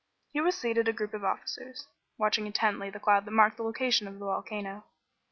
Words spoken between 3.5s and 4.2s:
the location of